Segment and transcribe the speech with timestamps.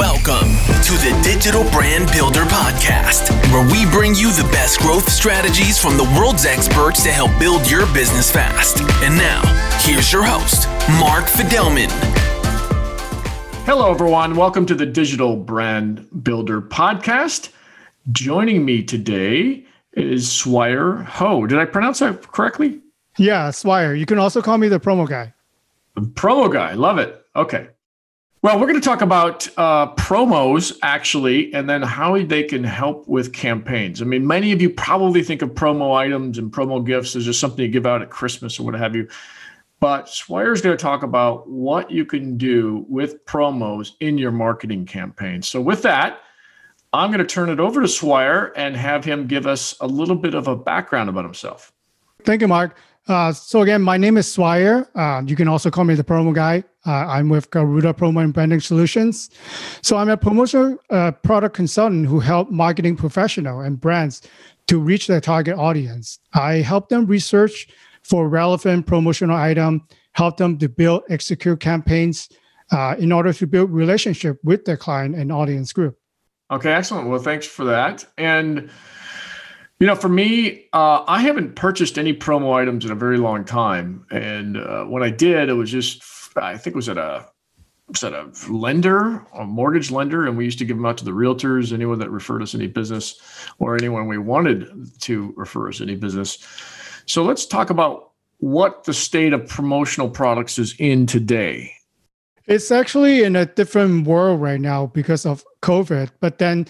[0.00, 0.48] Welcome
[0.84, 5.98] to the Digital Brand Builder Podcast, where we bring you the best growth strategies from
[5.98, 8.80] the world's experts to help build your business fast.
[9.02, 9.42] And now,
[9.80, 10.68] here's your host,
[10.98, 11.90] Mark Fidelman.
[13.66, 14.36] Hello, everyone.
[14.36, 17.50] Welcome to the Digital Brand Builder Podcast.
[18.10, 21.46] Joining me today is Swire Ho.
[21.46, 22.80] Did I pronounce that correctly?
[23.18, 23.94] Yeah, Swire.
[23.94, 25.34] You can also call me the promo guy.
[25.94, 26.72] The promo guy.
[26.72, 27.22] Love it.
[27.36, 27.68] Okay.
[28.42, 33.06] Well, we're going to talk about uh, promos actually, and then how they can help
[33.06, 34.00] with campaigns.
[34.00, 37.38] I mean, many of you probably think of promo items and promo gifts as just
[37.38, 39.06] something you give out at Christmas or what have you.
[39.78, 44.30] But Swire is going to talk about what you can do with promos in your
[44.30, 45.42] marketing campaign.
[45.42, 46.20] So, with that,
[46.94, 50.16] I'm going to turn it over to Swire and have him give us a little
[50.16, 51.72] bit of a background about himself.
[52.24, 52.78] Thank you, Mark.
[53.10, 54.88] Uh, so again, my name is Swire.
[54.94, 56.62] Uh, you can also call me the promo guy.
[56.86, 59.30] Uh, I'm with Garuda Promo and Branding Solutions.
[59.82, 64.22] So I'm a promotional uh, product consultant who help marketing professional and brands
[64.68, 66.20] to reach their target audience.
[66.34, 67.66] I help them research
[68.04, 72.28] for relevant promotional item, help them to build, execute campaigns
[72.70, 75.98] uh, in order to build relationship with their client and audience group.
[76.52, 77.08] Okay, excellent.
[77.08, 78.04] Well, thanks for that.
[78.18, 78.70] And
[79.80, 83.44] you know, for me, uh, I haven't purchased any promo items in a very long
[83.46, 86.02] time, and uh, when I did, it was just
[86.36, 87.26] I think it was at a
[88.04, 91.10] at a lender, a mortgage lender, and we used to give them out to the
[91.10, 93.18] realtors, anyone that referred us any business,
[93.58, 94.68] or anyone we wanted
[95.00, 96.38] to refer us any business.
[97.06, 101.72] So let's talk about what the state of promotional products is in today.
[102.46, 106.66] It's actually in a different world right now because of COVID, but then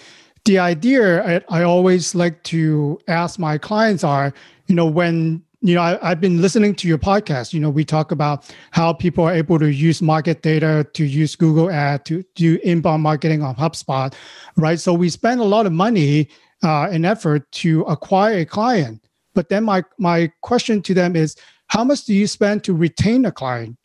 [0.50, 4.34] the idea I, I, always like to ask my clients are,
[4.66, 7.52] you know, when you know I, have been listening to your podcast.
[7.52, 11.36] You know, we talk about how people are able to use market data to use
[11.36, 14.12] Google Ad to do inbound marketing on HubSpot,
[14.56, 14.80] right?
[14.80, 16.28] So we spend a lot of money
[16.64, 19.04] uh, and effort to acquire a client.
[19.34, 21.36] But then my my question to them is,
[21.68, 23.76] how much do you spend to retain a client?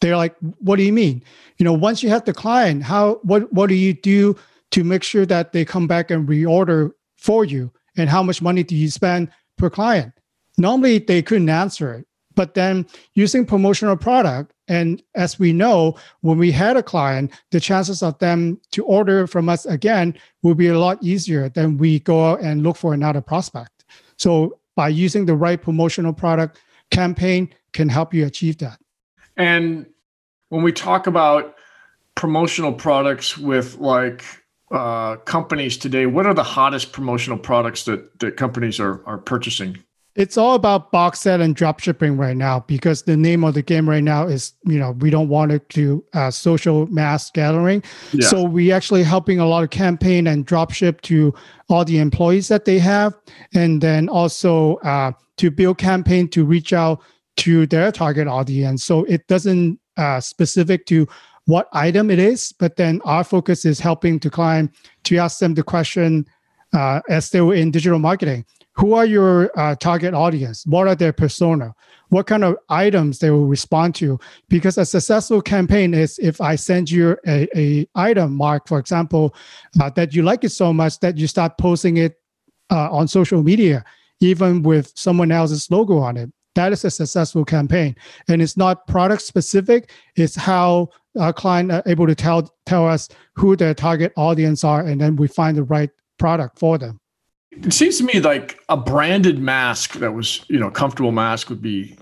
[0.00, 1.22] They're like, what do you mean?
[1.58, 4.34] You know, once you have the client, how what what do you do
[4.72, 8.62] to make sure that they come back and reorder for you and how much money
[8.62, 10.12] do you spend per client.
[10.58, 16.38] Normally they couldn't answer it but then using promotional product and as we know when
[16.38, 20.68] we had a client the chances of them to order from us again will be
[20.68, 23.84] a lot easier than we go out and look for another prospect.
[24.16, 26.58] So by using the right promotional product
[26.90, 28.78] campaign can help you achieve that.
[29.36, 29.86] And
[30.48, 31.56] when we talk about
[32.14, 34.24] promotional products with like
[34.70, 39.78] uh, companies today, what are the hottest promotional products that, that companies are, are purchasing?
[40.16, 43.62] It's all about box set and drop shipping right now because the name of the
[43.62, 47.82] game right now is, you know, we don't want it to uh, social mass gathering.
[48.12, 48.26] Yeah.
[48.26, 51.32] So we actually helping a lot of campaign and drop ship to
[51.68, 53.14] all the employees that they have.
[53.54, 57.00] And then also uh, to build campaign to reach out
[57.38, 58.84] to their target audience.
[58.84, 61.06] So it doesn't uh, specific to
[61.50, 64.70] what item it is, but then our focus is helping to climb
[65.04, 66.24] to ask them the question
[66.72, 68.44] uh, as they were in digital marketing.
[68.74, 70.64] Who are your uh, target audience?
[70.64, 71.74] What are their persona?
[72.10, 74.18] What kind of items they will respond to?
[74.48, 79.34] Because a successful campaign is if I send you a, a item, Mark, for example,
[79.80, 82.14] uh, that you like it so much that you start posting it
[82.70, 83.84] uh, on social media,
[84.20, 86.30] even with someone else's logo on it.
[86.54, 87.94] That is a successful campaign,
[88.28, 89.90] and it's not product specific.
[90.16, 90.88] It's how
[91.18, 95.16] our client are able to tell tell us who their target audience are, and then
[95.16, 97.00] we find the right product for them.
[97.52, 101.62] It seems to me like a branded mask that was, you know, comfortable mask would
[101.62, 101.96] be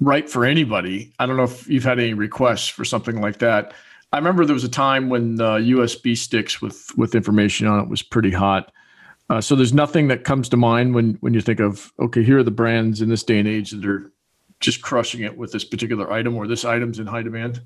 [0.00, 1.12] right for anybody.
[1.18, 3.72] I don't know if you've had any requests for something like that.
[4.12, 7.88] I remember there was a time when uh, USB sticks with with information on it
[7.88, 8.72] was pretty hot.
[9.30, 12.38] Uh, so there's nothing that comes to mind when when you think of okay, here
[12.38, 14.12] are the brands in this day and age that are
[14.58, 17.62] just crushing it with this particular item or this item's in high demand.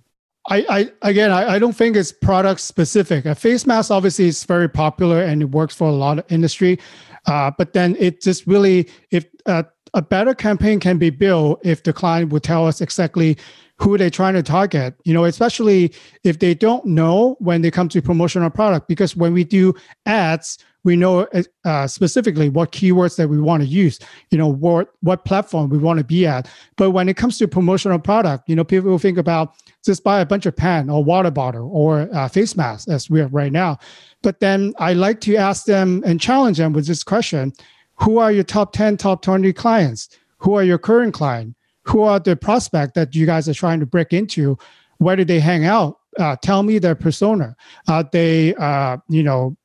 [0.51, 3.25] I, I again, I, I don't think it's product specific.
[3.25, 6.79] A face mask obviously is very popular and it works for a lot of industry,
[7.27, 9.63] uh, but then it just really if uh,
[9.95, 13.39] a better campaign can be built if the client would tell us exactly
[13.79, 15.93] who they're trying to target you know especially
[16.23, 19.75] if they don't know when they come to promotional product because when we do
[20.07, 21.27] ads we know
[21.65, 23.99] uh, specifically what keywords that we want to use
[24.31, 26.49] you know what what platform we want to be at.
[26.77, 29.55] But when it comes to promotional product you know people will think about
[29.85, 33.21] just buy a bunch of pen or water bottle or uh, face mask as we
[33.21, 33.79] are right now.
[34.23, 37.53] But then i like to ask them and challenge them with this question
[37.97, 40.09] who are your top 10 top 20 clients?
[40.39, 41.57] Who are your current client?
[41.85, 44.59] Who are the prospect that you guys are trying to break into?
[44.99, 45.99] Where do they hang out?
[46.19, 47.57] Uh, tell me their persona.
[47.89, 49.57] Are they, uh, you know,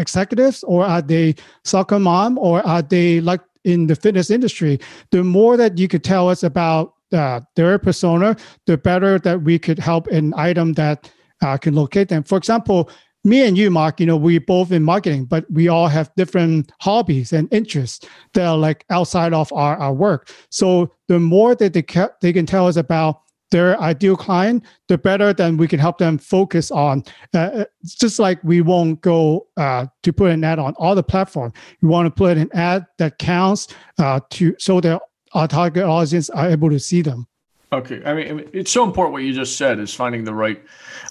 [0.00, 4.80] executives or are they soccer mom or are they like in the fitness industry?
[5.10, 8.36] The more that you could tell us about uh, their persona,
[8.66, 11.10] the better that we could help an item that
[11.42, 12.22] uh, can locate them.
[12.22, 12.90] For example,
[13.24, 16.72] me and you, Mark, you know, we both in marketing, but we all have different
[16.80, 20.30] hobbies and interests that are like outside of our, our work.
[20.50, 23.20] So the more that they, ca- they can tell us about
[23.50, 27.04] their ideal client, the better then we can help them focus on.
[27.34, 31.02] Uh, uh just like we won't go uh, to put an ad on all the
[31.02, 31.52] platform.
[31.80, 33.68] We want to put an ad that counts
[33.98, 35.02] uh, to so that
[35.32, 37.26] our target audience are able to see them.
[37.72, 40.62] Okay, I mean it's so important what you just said is finding the right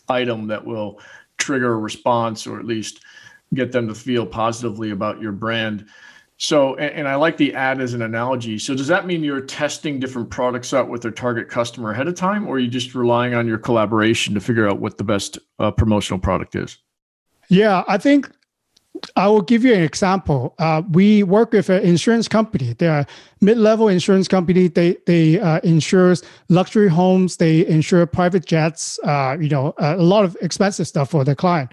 [0.09, 0.99] item that will
[1.37, 3.01] trigger a response or at least
[3.53, 5.87] get them to feel positively about your brand.
[6.41, 8.57] So, and, and, I like the ad as an analogy.
[8.59, 12.15] So, does that mean you're testing different products out with their target customer ahead of
[12.15, 15.37] time, or are you just relying on your collaboration to figure out what the best
[15.59, 16.77] uh, promotional product is?
[17.49, 18.31] Yeah, I think
[19.17, 20.55] I will give you an example.
[20.59, 22.73] Uh, we work with an insurance company.
[22.73, 23.05] They're
[23.41, 24.67] mid-level insurance company.
[24.67, 27.37] They they uh, insures luxury homes.
[27.37, 28.99] They insure private jets.
[29.03, 31.71] Uh, you know, a lot of expensive stuff for their client.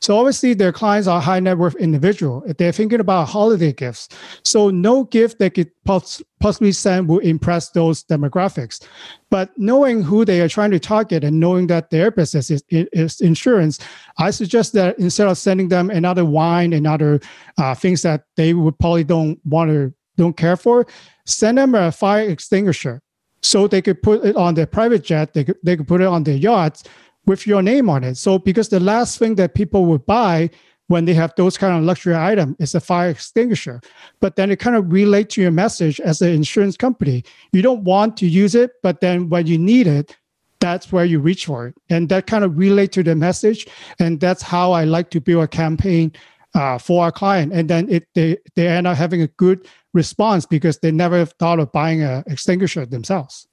[0.00, 2.44] So obviously their clients are high net worth individual.
[2.46, 4.08] If they're thinking about holiday gifts.
[4.44, 8.86] So no gift they could possibly send will impress those demographics.
[9.30, 13.20] But knowing who they are trying to target and knowing that their business is, is
[13.20, 13.78] insurance,
[14.18, 17.20] I suggest that instead of sending them another wine and other
[17.58, 20.86] uh, things that they would probably don't want to don't care for,
[21.24, 23.00] send them a fire extinguisher
[23.42, 25.32] so they could put it on their private jet.
[25.32, 26.84] They could, they could put it on their yachts
[27.26, 28.16] with your name on it.
[28.16, 30.50] So because the last thing that people would buy
[30.88, 33.80] when they have those kind of luxury item is a fire extinguisher.
[34.20, 37.24] But then it kind of relate to your message as an insurance company.
[37.52, 40.16] You don't want to use it, but then when you need it,
[40.60, 41.74] that's where you reach for it.
[41.90, 43.66] And that kind of relate to the message.
[44.00, 46.12] And that's how I like to build a campaign
[46.54, 47.52] uh, for our client.
[47.52, 51.58] And then it they, they end up having a good response because they never thought
[51.58, 53.46] of buying an extinguisher themselves.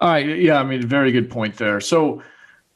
[0.00, 0.38] All right.
[0.38, 0.60] Yeah.
[0.60, 1.80] I mean, very good point there.
[1.80, 2.22] So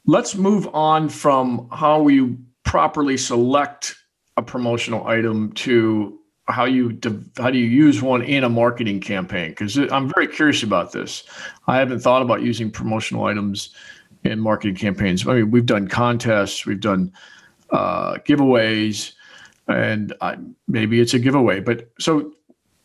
[0.05, 3.95] Let's move on from how you properly select
[4.35, 6.99] a promotional item to how you
[7.37, 11.23] how do you use one in a marketing campaign because i'm very curious about this
[11.67, 13.73] i haven't thought about using promotional items
[14.25, 17.13] in marketing campaigns i mean we've done contests we've done
[17.69, 19.13] uh, giveaways
[19.67, 20.37] and I,
[20.67, 22.31] maybe it's a giveaway but so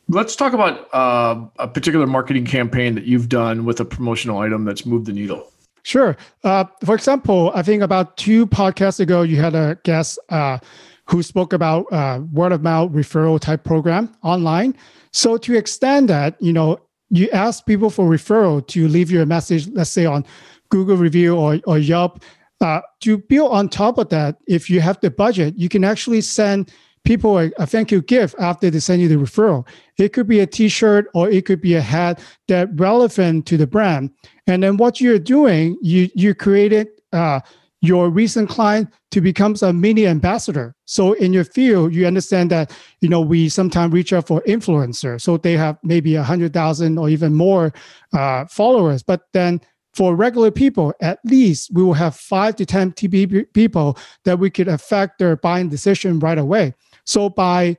[0.08, 4.64] let's talk about uh, a particular marketing campaign that you've done with a promotional item
[4.64, 5.50] that's moved the needle
[5.88, 6.19] Sure.
[6.44, 10.58] Uh, for example, I think about two podcasts ago, you had a guest uh,
[11.06, 14.76] who spoke about uh, word of mouth referral type program online.
[15.12, 16.78] So to extend that, you know,
[17.08, 20.26] you ask people for referral to leave your message, let's say on
[20.69, 22.22] Google review or, or Yelp.
[22.60, 26.20] Uh, to build on top of that, if you have the budget, you can actually
[26.20, 26.72] send
[27.05, 29.66] people a, a, thank you gift after they send you the referral.
[29.96, 33.66] It could be a T-shirt or it could be a hat that relevant to the
[33.66, 34.10] brand.
[34.46, 37.40] And then what you're doing, you you created uh,
[37.81, 40.75] your recent client to become a mini ambassador.
[40.84, 45.22] So in your field, you understand that you know we sometimes reach out for influencers,
[45.22, 47.72] so they have maybe a hundred thousand or even more
[48.12, 49.02] uh, followers.
[49.02, 49.61] But then
[49.94, 54.50] for regular people, at least we will have five to ten TB people that we
[54.50, 56.75] could affect their buying decision right away.
[57.04, 57.78] So by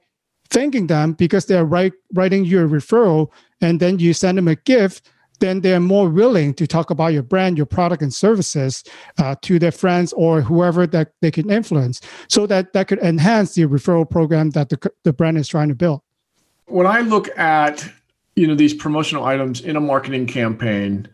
[0.49, 4.55] thanking them because they're write, writing you a referral and then you send them a
[4.55, 8.83] gift, then they're more willing to talk about your brand, your product and services
[9.17, 13.55] uh, to their friends or whoever that they can influence so that that could enhance
[13.55, 16.01] the referral program that the, the brand is trying to build.
[16.65, 17.89] When I look at
[18.35, 21.07] you know these promotional items in a marketing campaign,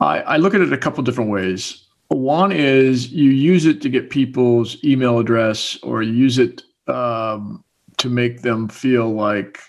[0.00, 1.84] I, I look at it a couple different ways.
[2.08, 7.64] One is you use it to get people's email address or you use it um,
[7.96, 9.60] to make them feel like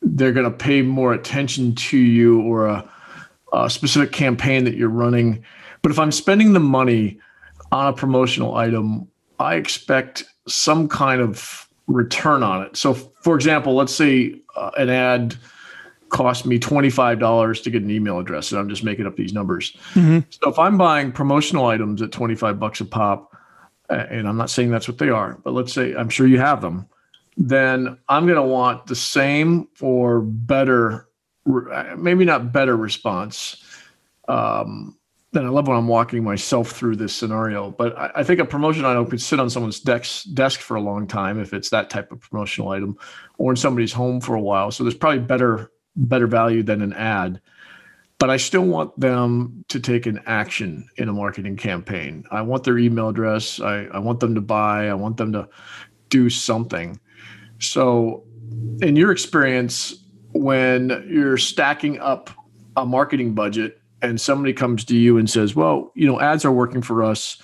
[0.00, 2.90] they're going to pay more attention to you or a,
[3.52, 5.44] a specific campaign that you're running.
[5.82, 7.18] But if I'm spending the money
[7.72, 12.76] on a promotional item, I expect some kind of return on it.
[12.76, 15.36] So, for example, let's say uh, an ad
[16.14, 19.72] cost me $25 to get an email address, and I'm just making up these numbers.
[19.94, 20.20] Mm-hmm.
[20.30, 23.36] So, if I'm buying promotional items at 25 bucks a pop,
[23.90, 26.62] and I'm not saying that's what they are, but let's say I'm sure you have
[26.62, 26.88] them,
[27.36, 31.08] then I'm going to want the same or better,
[31.96, 33.62] maybe not better response.
[34.28, 34.96] Um,
[35.32, 38.44] then I love when I'm walking myself through this scenario, but I, I think a
[38.44, 41.90] promotion item could sit on someone's desk desk for a long time if it's that
[41.90, 42.96] type of promotional item,
[43.36, 44.70] or in somebody's home for a while.
[44.70, 47.40] So there's probably better better value than an ad.
[48.18, 52.24] but I still want them to take an action in a marketing campaign.
[52.30, 53.60] I want their email address.
[53.60, 54.88] I, I want them to buy.
[54.88, 55.48] I want them to
[56.10, 56.98] do something.
[57.58, 58.24] So,
[58.80, 59.94] in your experience,
[60.32, 62.30] when you're stacking up
[62.76, 66.52] a marketing budget and somebody comes to you and says, "Well, you know, ads are
[66.52, 67.36] working for us.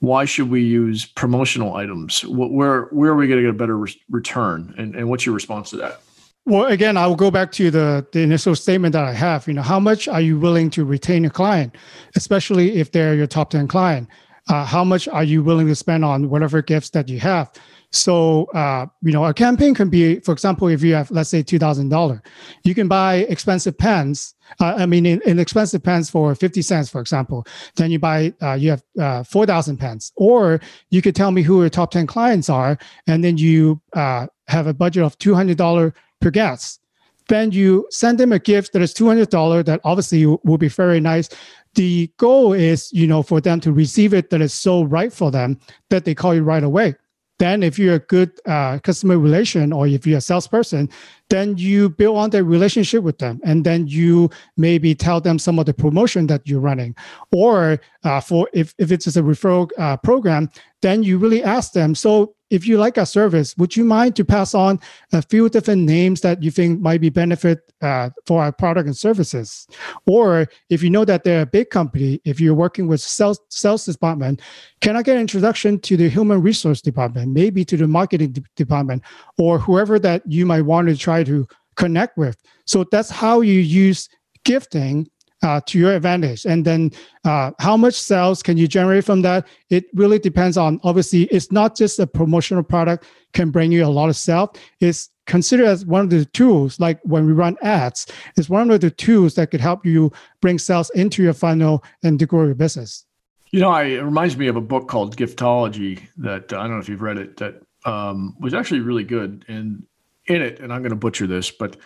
[0.00, 2.24] Why should we use promotional items?
[2.24, 5.34] Where where are we going to get a better re- return?" And, and what's your
[5.34, 6.00] response to that?
[6.48, 9.46] Well, again, I will go back to the, the initial statement that I have.
[9.46, 11.76] You know, how much are you willing to retain a client,
[12.16, 14.08] especially if they're your top 10 client?
[14.48, 17.52] Uh, how much are you willing to spend on whatever gifts that you have?
[17.92, 21.42] So, uh, you know, a campaign can be, for example, if you have, let's say,
[21.42, 22.24] $2,000,
[22.64, 24.34] you can buy expensive pens.
[24.58, 28.32] Uh, I mean, in, in, expensive pens for 50 cents, for example, then you buy,
[28.40, 30.12] uh, you have uh, 4,000 pens.
[30.16, 34.28] Or you could tell me who your top 10 clients are, and then you uh,
[34.48, 36.80] have a budget of $200 per guest.
[37.28, 41.28] Then you send them a gift that is $200 that obviously will be very nice.
[41.74, 45.30] The goal is, you know, for them to receive it that is so right for
[45.30, 45.58] them
[45.90, 46.94] that they call you right away.
[47.38, 50.88] Then, if you're a good uh, customer relation or if you're a salesperson,
[51.30, 55.58] then you build on that relationship with them, and then you maybe tell them some
[55.58, 56.96] of the promotion that you're running,
[57.30, 60.50] or uh, for if if it's a referral uh, program,
[60.82, 61.94] then you really ask them.
[61.94, 64.80] So, if you like our service, would you mind to pass on
[65.12, 68.96] a few different names that you think might be benefit uh, for our product and
[68.96, 69.66] services?
[70.06, 73.84] Or if you know that they're a big company, if you're working with sales sales
[73.84, 74.40] department,
[74.80, 78.42] can I get an introduction to the human resource department, maybe to the marketing de-
[78.56, 79.02] department,
[79.38, 82.36] or whoever that you might want to try to connect with?
[82.64, 84.08] So that's how you use
[84.44, 85.08] gifting
[85.42, 86.44] uh, to your advantage.
[86.44, 86.90] And then
[87.24, 89.46] uh, how much sales can you generate from that?
[89.70, 93.88] It really depends on, obviously, it's not just a promotional product can bring you a
[93.88, 94.50] lot of sales.
[94.80, 98.80] It's considered as one of the tools, like when we run ads, it's one of
[98.80, 102.54] the tools that could help you bring sales into your funnel and to grow your
[102.54, 103.04] business.
[103.50, 106.72] You know, I, it reminds me of a book called Giftology that uh, I don't
[106.72, 109.44] know if you've read it, that um, was actually really good.
[109.48, 109.84] And
[110.26, 111.76] in it, and I'm going to butcher this, but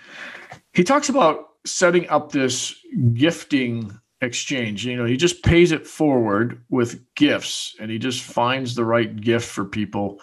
[0.72, 2.74] he talks about setting up this
[3.14, 4.86] gifting exchange.
[4.86, 9.14] You know, he just pays it forward with gifts and he just finds the right
[9.20, 10.20] gift for people.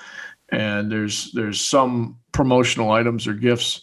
[0.50, 3.81] And there's there's some promotional items or gifts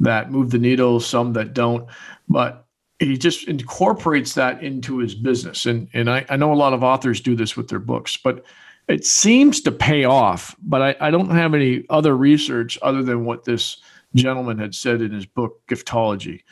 [0.00, 1.88] that move the needle, some that don't.
[2.28, 2.66] But
[2.98, 5.66] he just incorporates that into his business.
[5.66, 8.44] And and I, I know a lot of authors do this with their books, but
[8.88, 10.56] it seems to pay off.
[10.62, 13.76] But I, I don't have any other research other than what this
[14.14, 16.42] gentleman had said in his book, Giftology.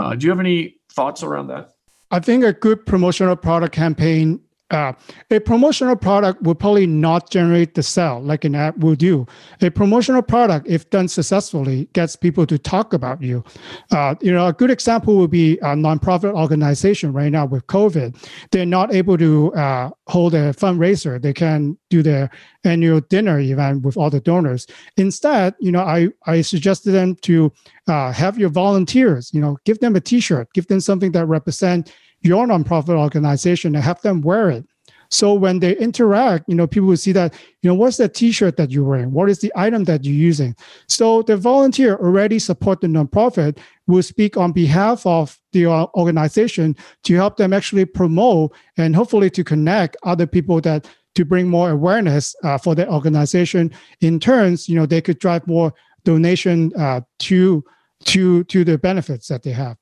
[0.00, 1.72] Uh, do you have any thoughts around that?
[2.10, 4.40] I think a good promotional product campaign
[4.70, 4.92] uh,
[5.30, 9.26] a promotional product will probably not generate the sale like an ad will do.
[9.62, 13.42] A promotional product, if done successfully, gets people to talk about you.
[13.90, 18.16] Uh, you know, a good example would be a nonprofit organization right now with COVID.
[18.52, 21.20] They're not able to uh, hold a fundraiser.
[21.20, 22.30] They can do their
[22.64, 24.66] annual dinner event with all the donors.
[24.96, 27.52] Instead, you know, I I suggested them to
[27.88, 29.32] uh, have your volunteers.
[29.32, 33.84] You know, give them a T-shirt, give them something that represent your nonprofit organization and
[33.84, 34.66] have them wear it.
[35.12, 38.56] So when they interact, you know, people will see that, you know, what's the t-shirt
[38.56, 39.10] that you're wearing?
[39.10, 40.54] What is the item that you're using?
[40.88, 43.58] So the volunteer already support the nonprofit
[43.88, 49.42] will speak on behalf of the organization to help them actually promote and hopefully to
[49.42, 53.72] connect other people that to bring more awareness uh, for the organization.
[54.00, 55.74] In turns, you know, they could drive more
[56.04, 57.64] donation uh, to
[58.04, 59.76] to to the benefits that they have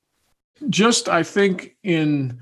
[0.69, 2.39] just I think in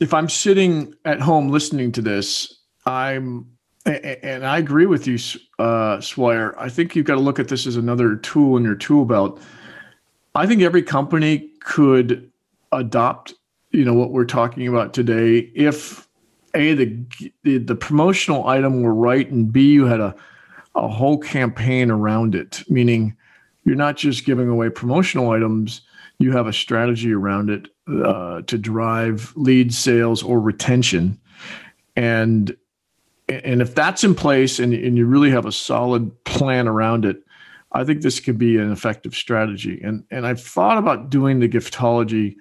[0.00, 3.46] if I'm sitting at home listening to this, I'm
[3.84, 5.18] and I agree with you,
[5.58, 6.54] uh, Swire.
[6.58, 9.40] I think you've got to look at this as another tool in your tool belt.
[10.34, 12.30] I think every company could
[12.72, 13.34] adopt,
[13.70, 16.06] you know, what we're talking about today if
[16.54, 17.04] a the
[17.42, 20.14] the, the promotional item were right and b you had a
[20.74, 23.16] a whole campaign around it, meaning
[23.64, 25.80] you're not just giving away promotional items
[26.18, 31.18] you have a strategy around it uh, to drive lead sales or retention.
[31.94, 32.56] And
[33.28, 37.24] and if that's in place and, and you really have a solid plan around it
[37.72, 39.80] i think this could be an effective strategy.
[39.82, 42.36] And and i've thought about doing the giftology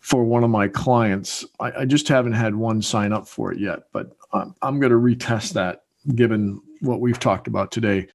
[0.00, 1.44] for one of my clients.
[1.60, 4.92] I, I just haven't had one sign up for it yet but i'm, I'm going
[4.92, 8.08] to retest that given what we've talked about today.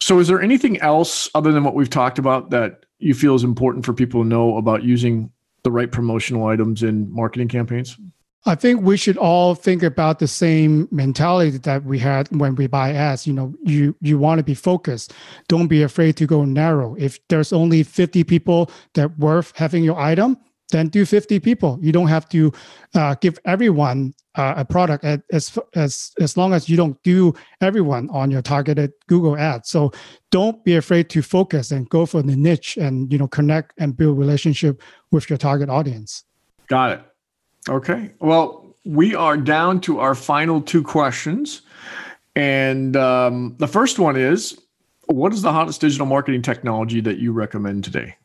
[0.00, 3.44] So is there anything else other than what we've talked about that you feel is
[3.44, 5.30] important for people to know about using
[5.62, 7.98] the right promotional items in marketing campaigns?
[8.46, 12.66] I think we should all think about the same mentality that we had when we
[12.66, 13.26] buy ads.
[13.26, 15.14] You know, you you want to be focused.
[15.48, 16.94] Don't be afraid to go narrow.
[16.98, 20.36] If there's only 50 people that worth having your item,
[20.70, 21.78] then do 50 people.
[21.82, 22.52] You don't have to
[22.94, 28.08] uh, give everyone uh, a product as as as long as you don't do everyone
[28.10, 29.70] on your targeted Google ads.
[29.70, 29.92] So
[30.30, 33.96] don't be afraid to focus and go for the niche and you know connect and
[33.96, 36.24] build relationship with your target audience.
[36.66, 37.00] Got it.
[37.68, 38.12] Okay.
[38.20, 41.62] Well, we are down to our final two questions,
[42.34, 44.58] and um, the first one is,
[45.06, 48.16] what is the hottest digital marketing technology that you recommend today?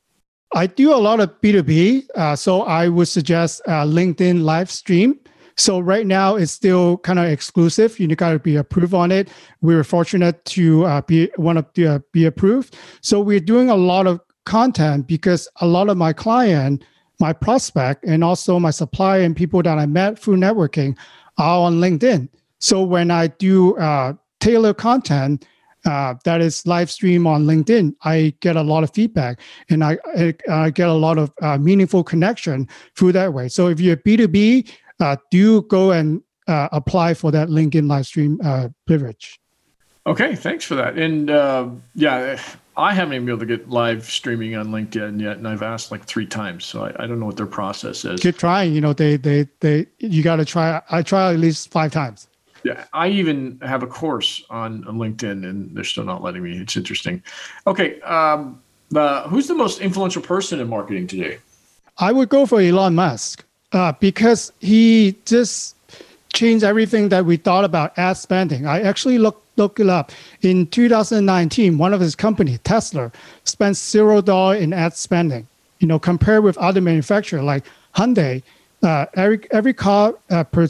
[0.53, 2.07] I do a lot of B2B.
[2.15, 5.19] Uh, so I would suggest uh, LinkedIn live stream.
[5.57, 7.99] So right now it's still kind of exclusive.
[7.99, 9.29] You got to be approved on it.
[9.61, 12.77] We were fortunate to uh, be one of the uh, be approved.
[13.01, 16.85] So we're doing a lot of content because a lot of my client,
[17.19, 20.97] my prospect, and also my supplier and people that I met through networking
[21.37, 22.29] are on LinkedIn.
[22.59, 25.45] So when I do uh, tailor content,
[25.89, 29.97] uh, that is live stream on LinkedIn, I get a lot of feedback and I,
[30.15, 33.47] I, I get a lot of uh, meaningful connection through that way.
[33.47, 38.39] So if you're B2B, uh, do go and uh, apply for that LinkedIn live stream
[38.43, 39.39] uh, privilege.
[40.05, 40.97] Okay, thanks for that.
[40.97, 42.39] And uh, yeah,
[42.77, 45.91] I haven't even been able to get live streaming on LinkedIn yet, and I've asked
[45.91, 48.21] like three times, so I, I don't know what their process is.
[48.21, 48.73] Keep trying.
[48.73, 50.81] You know, they they they you got to try.
[50.89, 52.28] I try at least five times.
[52.63, 56.59] Yeah, I even have a course on, LinkedIn, and they're still not letting me.
[56.59, 57.23] It's interesting.
[57.67, 61.39] Okay, um, the, who's the most influential person in marketing today?
[61.97, 65.75] I would go for Elon Musk uh, because he just
[66.33, 68.65] changed everything that we thought about ad spending.
[68.65, 70.11] I actually looked look it up.
[70.41, 73.11] In 2019, one of his company, Tesla,
[73.43, 75.45] spent zero dollar in ad spending.
[75.79, 78.41] You know, compared with other manufacturers like Hyundai,
[78.81, 80.67] uh, every every car uh, per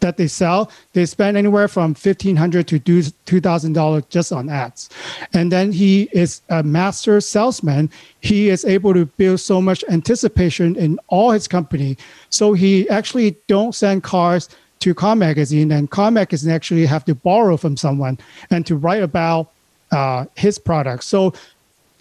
[0.00, 4.48] that they sell, they spend anywhere from fifteen hundred to two thousand dollars just on
[4.48, 4.90] ads.
[5.32, 7.90] And then he is a master salesman.
[8.20, 11.96] He is able to build so much anticipation in all his company.
[12.30, 14.48] So he actually don't send cars
[14.80, 18.18] to car magazine, and car magazine actually have to borrow from someone
[18.50, 19.50] and to write about
[19.92, 21.04] uh, his product.
[21.04, 21.34] So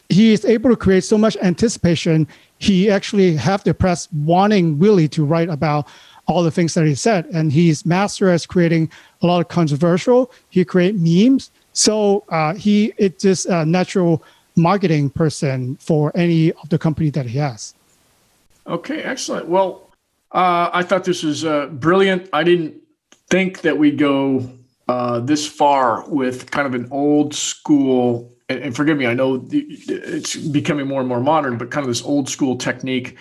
[0.07, 2.27] he is able to create so much anticipation.
[2.57, 5.87] He actually have the press wanting Willie to write about
[6.29, 7.25] all the things that he said.
[7.33, 8.89] And he's master at creating
[9.21, 10.31] a lot of controversial.
[10.49, 11.51] He create memes.
[11.73, 14.23] So uh, he it's just a natural
[14.55, 17.73] marketing person for any of the company that he has.
[18.67, 19.47] Okay, excellent.
[19.47, 19.89] Well,
[20.31, 22.29] uh, I thought this was uh, brilliant.
[22.33, 22.75] I didn't
[23.29, 24.47] think that we'd go
[24.87, 28.31] uh, this far with kind of an old school.
[28.47, 31.87] And, and forgive me, I know it's becoming more and more modern, but kind of
[31.87, 33.17] this old school technique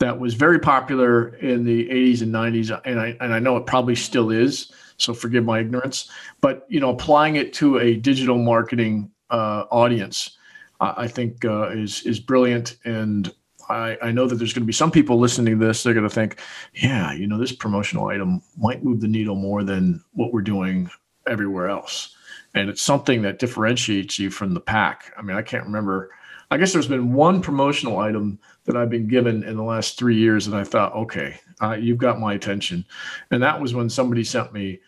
[0.00, 3.66] that was very popular in the 80s and 90s and I and I know it
[3.66, 6.10] probably still is so forgive my ignorance
[6.40, 10.36] but you know applying it to a digital marketing uh, audience
[10.80, 13.32] I, I think uh, is is brilliant and
[13.68, 16.08] I, I know that there's going to be some people listening to this they're going
[16.08, 16.40] to think
[16.74, 20.90] yeah you know this promotional item might move the needle more than what we're doing
[21.26, 22.16] everywhere else.
[22.54, 25.12] And it's something that differentiates you from the pack.
[25.16, 26.10] I mean I can't remember
[26.50, 30.16] I guess there's been one promotional item that I've been given in the last three
[30.16, 32.84] years, and I thought, okay, uh, you've got my attention,
[33.30, 34.80] and that was when somebody sent me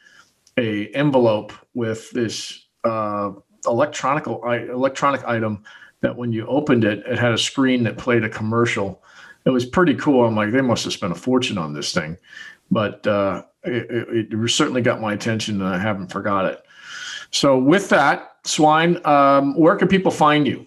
[0.57, 3.33] a envelope with this uh,
[3.67, 5.65] electronic electronic item
[6.01, 9.03] that when you opened it, it had a screen that played a commercial.
[9.45, 10.25] It was pretty cool.
[10.25, 12.17] I'm like, they must have spent a fortune on this thing,
[12.71, 16.63] but uh, it, it, it, certainly got my attention, and I haven't forgot it.
[17.31, 20.67] So, with that, Swire, um, where can people find you?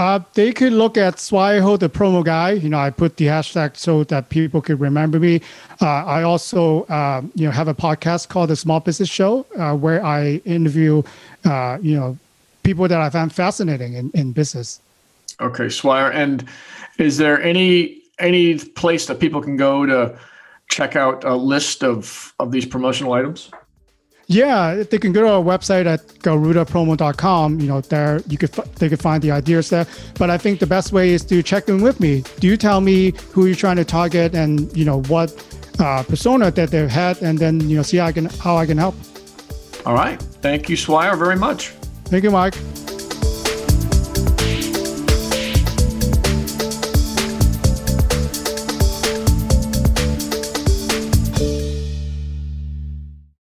[0.00, 2.52] Uh, they could look at Swaiho, the promo guy.
[2.52, 5.42] You know, I put the hashtag so that people could remember me.
[5.78, 9.76] Uh, I also, uh, you know, have a podcast called the Small Business Show, uh,
[9.76, 11.02] where I interview,
[11.44, 12.16] uh, you know,
[12.62, 14.80] people that I find fascinating in, in business.
[15.38, 16.10] Okay, Swire.
[16.10, 16.48] And
[16.96, 20.18] is there any any place that people can go to
[20.68, 23.50] check out a list of of these promotional items?
[24.30, 27.58] Yeah, they can go to our website at garudapromo.com.
[27.58, 29.88] You know, there you could they could find the ideas there.
[30.20, 32.22] But I think the best way is to check in with me.
[32.38, 35.34] Do you tell me who you're trying to target and you know what
[35.80, 38.66] uh, persona that they've had, and then you know see how I can how I
[38.66, 38.94] can help.
[39.84, 40.22] All right.
[40.40, 41.70] Thank you, Swire, very much.
[42.04, 42.54] Thank you, Mike.